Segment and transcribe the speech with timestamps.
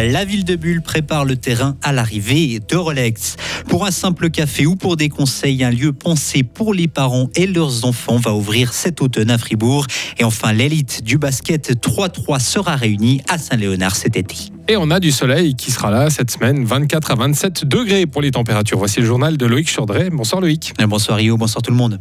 [0.00, 3.36] La ville de Bulle prépare le terrain à l'arrivée de Rolex.
[3.68, 7.46] Pour un simple café ou pour des conseils, un lieu pensé pour les parents et
[7.46, 9.86] leurs enfants va ouvrir cet automne à Fribourg.
[10.18, 14.52] Et enfin, l'élite du basket 3-3 sera réunie à Saint-Léonard cet été.
[14.70, 18.20] Et on a du soleil qui sera là cette semaine, 24 à 27 degrés pour
[18.20, 18.76] les températures.
[18.76, 20.10] Voici le journal de Loïc Chaudret.
[20.10, 20.74] Bonsoir Loïc.
[20.86, 21.98] Bonsoir Rio, bonsoir tout le monde.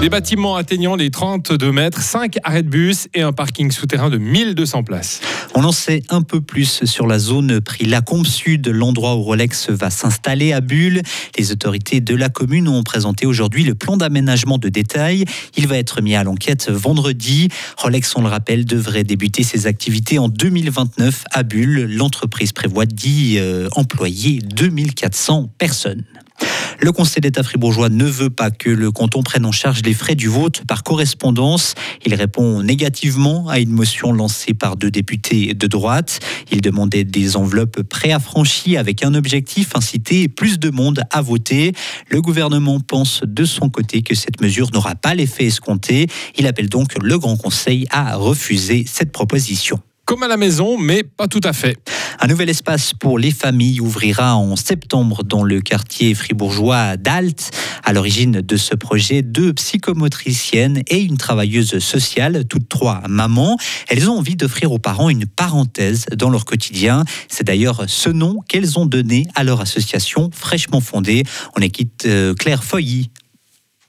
[0.00, 4.18] Des bâtiments atteignant les 32 mètres, 5 arrêts de bus et un parking souterrain de
[4.18, 5.20] 1200 places.
[5.54, 9.70] On en sait un peu plus sur la zone prix Lacombe Sud, l'endroit où Rolex
[9.70, 11.00] va s'installer à Bulle.
[11.38, 15.24] Les autorités de la commune ont présenté aujourd'hui le plan d'aménagement de détail.
[15.56, 17.48] Il va être mis à l'enquête vendredi.
[17.78, 21.86] Rolex, on le rappelle, devrait débuter ses activités en 2029 à Bulle.
[21.90, 26.04] L'entreprise prévoit d'y euh, employer 2400 personnes.
[26.78, 30.14] Le Conseil d'État fribourgeois ne veut pas que le canton prenne en charge les frais
[30.14, 31.74] du vote par correspondance.
[32.04, 36.20] Il répond négativement à une motion lancée par deux députés de droite.
[36.52, 41.72] Il demandait des enveloppes préaffranchies avec un objectif, inciter plus de monde à voter.
[42.10, 46.08] Le gouvernement pense de son côté que cette mesure n'aura pas l'effet escompté.
[46.38, 51.02] Il appelle donc le Grand Conseil à refuser cette proposition comme à la maison, mais
[51.02, 51.76] pas tout à fait.
[52.20, 57.50] Un nouvel espace pour les familles ouvrira en septembre dans le quartier fribourgeois d'Alt.
[57.84, 63.58] À l'origine de ce projet, deux psychomotriciennes et une travailleuse sociale, toutes trois mamans.
[63.88, 67.04] Elles ont envie d'offrir aux parents une parenthèse dans leur quotidien.
[67.28, 71.24] C'est d'ailleurs ce nom qu'elles ont donné à leur association fraîchement fondée.
[71.56, 73.10] On équipe euh, Claire Foilly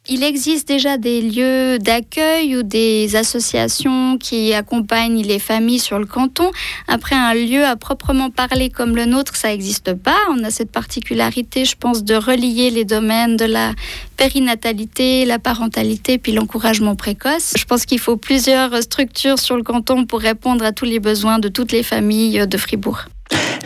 [0.09, 6.05] il existe déjà des lieux d'accueil ou des associations qui accompagnent les familles sur le
[6.05, 6.50] canton.
[6.88, 10.17] Après, un lieu à proprement parler comme le nôtre, ça n'existe pas.
[10.30, 13.73] On a cette particularité, je pense, de relier les domaines de la
[14.16, 17.53] périnatalité, la parentalité, puis l'encouragement précoce.
[17.58, 21.39] Je pense qu'il faut plusieurs structures sur le canton pour répondre à tous les besoins
[21.39, 23.06] de toutes les familles de Fribourg.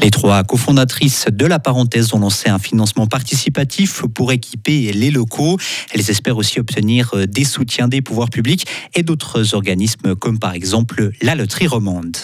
[0.01, 5.57] Les trois cofondatrices de la parenthèse ont lancé un financement participatif pour équiper les locaux.
[5.93, 10.53] Elles espèrent aussi obtenir euh, des soutiens des pouvoirs publics et d'autres organismes comme par
[10.53, 12.17] exemple la loterie romande.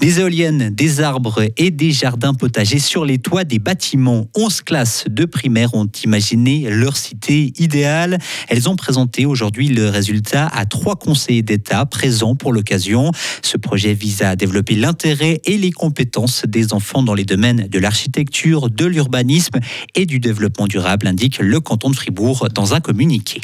[0.00, 4.26] Des éoliennes, des arbres et des jardins potagers sur les toits des bâtiments.
[4.36, 8.18] 11 classes de primaire ont imaginé leur cité idéale.
[8.48, 13.10] Elles ont présenté aujourd'hui le résultat à trois conseillers d'État présents pour l'occasion.
[13.42, 17.78] Ce projet vise à développer l'intérêt et les compétences des enfants dans les domaines de
[17.80, 19.58] l'architecture, de l'urbanisme
[19.96, 23.40] et du développement durable, indique le canton de Fribourg dans un communiqué.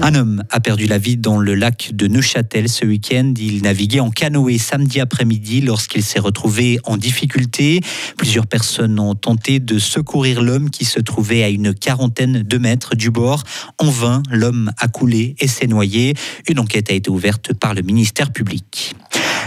[0.00, 3.34] Un homme a perdu la vie dans le lac de Neuchâtel ce week-end.
[3.38, 7.80] Il naviguait en canoë samedi après-midi lorsqu'il s'est retrouvé en difficulté.
[8.16, 12.96] Plusieurs personnes ont tenté de secourir l'homme qui se trouvait à une quarantaine de mètres
[12.96, 13.44] du bord.
[13.78, 16.14] En vain, l'homme a coulé et s'est noyé.
[16.48, 18.96] Une enquête a été ouverte par le ministère public.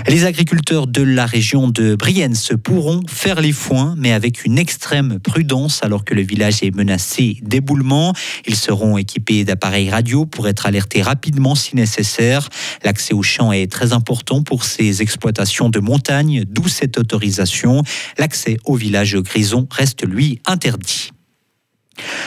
[0.07, 5.19] Les agriculteurs de la région de Brienne pourront faire les foins, mais avec une extrême
[5.19, 8.13] prudence alors que le village est menacé d'éboulement.
[8.45, 12.49] Ils seront équipés d'appareils radio pour être alertés rapidement si nécessaire.
[12.83, 17.81] L'accès aux champs est très important pour ces exploitations de montagne, d'où cette autorisation.
[18.19, 21.14] L'accès au village grison reste lui interdit.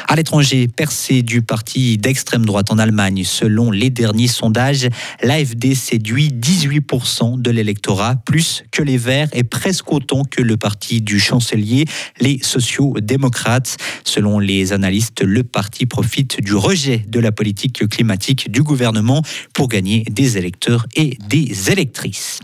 [0.06, 4.88] À l'étranger, percée du parti d'extrême droite en Allemagne, selon les derniers sondages,
[5.22, 11.02] l'AFD séduit 18% de l'électorat, plus que les Verts et presque autant que le parti
[11.02, 11.84] du chancelier,
[12.20, 13.76] les sociaux-démocrates.
[14.04, 19.68] Selon les analystes, le parti profite du rejet de la politique climatique du gouvernement pour
[19.68, 22.40] gagner des électeurs et des électrices.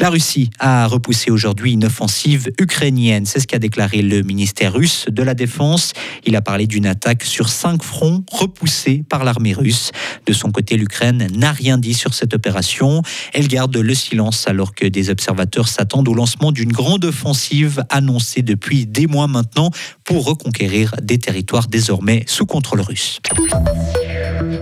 [0.00, 3.26] La Russie a repoussé aujourd'hui une offensive ukrainienne.
[3.26, 5.92] C'est ce qu'a déclaré le ministère russe de la Défense.
[6.24, 9.90] Il a parlé d'une attaque sur cinq fronts repoussés par l'armée russe.
[10.26, 13.02] De son côté, l'Ukraine n'a rien dit sur cette opération.
[13.32, 18.42] Elle garde le silence alors que des observateurs s'attendent au lancement d'une grande offensive annoncée
[18.42, 19.70] depuis des mois maintenant
[20.04, 23.20] pour reconquérir des territoires désormais sous contrôle russe.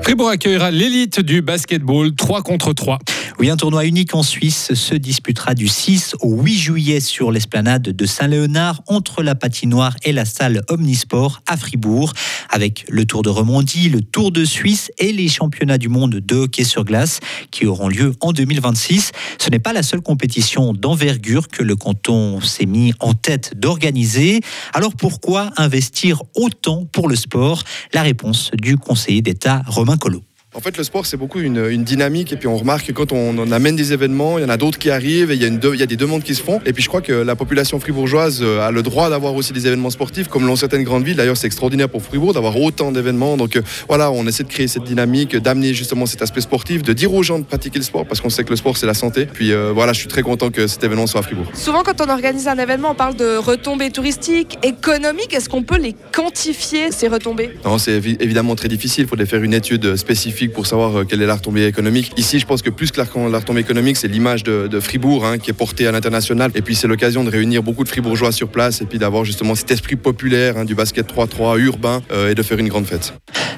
[0.02, 2.98] Fribourg accueillera l'élite du basketball 3 contre 3.
[3.38, 7.82] Oui, un tournoi unique en Suisse se disputera du 6 au 8 juillet sur l'esplanade
[7.82, 12.14] de Saint-Léonard entre la patinoire et la salle Omnisport à Fribourg
[12.48, 16.34] avec le Tour de Romandie, le Tour de Suisse et les championnats du monde de
[16.34, 19.12] hockey sur glace qui auront lieu en 2026.
[19.38, 24.40] Ce n'est pas la seule compétition d'envergure que le canton s'est mis en tête d'organiser.
[24.72, 27.64] Alors pourquoi investir autant pour le sport?
[27.92, 30.22] La réponse du conseiller d'État Romain Collot.
[30.56, 32.32] En fait, le sport, c'est beaucoup une, dynamique.
[32.32, 34.79] Et puis, on remarque que quand on, amène des événements, il y en a d'autres
[34.79, 36.62] qui arrivent et il y, a une il y a des demandes qui se font.
[36.64, 39.67] Et puis, je crois que la population fribourgeoise euh, a le droit d'avoir aussi des
[39.67, 41.17] événements sportifs, comme l'ont certaines grandes villes.
[41.17, 43.37] D'ailleurs, c'est extraordinaire pour Fribourg d'avoir autant d'événements.
[43.37, 46.94] Donc, euh, voilà, on essaie de créer cette dynamique, d'amener justement cet aspect sportif, de
[46.94, 48.94] dire aux gens de pratiquer le sport parce qu'on sait que le sport, c'est la
[48.94, 49.26] santé.
[49.26, 51.50] Puis, euh, voilà, je suis très content que cet événement soit à Fribourg.
[51.53, 55.35] Souvent, quand on organise un événement, on parle de retombées touristiques, économiques.
[55.35, 57.50] Est-ce qu'on peut les quantifier, ces retombées?
[57.62, 59.05] Non, c'est évidemment très difficile.
[59.05, 62.12] Il faudrait faire une étude spécifique pour savoir quelle est la retombée économique.
[62.16, 63.04] Ici, je pense que plus que la
[63.38, 66.50] retombée économique, c'est l'image de, Fribourg hein, qui est portée à l'international.
[66.54, 69.54] Et puis, c'est l'occasion de réunir beaucoup de Fribourgeois sur place et puis d'avoir justement
[69.54, 73.14] cet esprit populaire hein, du basket 3-3 urbain euh, et de faire une grande fête.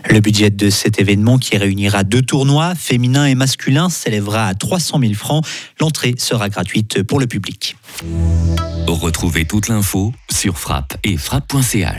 [0.09, 5.01] Le budget de cet événement qui réunira deux tournois, féminin et masculin, s'élèvera à 300
[5.01, 5.45] 000 francs.
[5.81, 7.77] L'entrée sera gratuite pour le public.
[8.87, 11.95] Retrouvez toute l'info sur frappe et frappe.ch.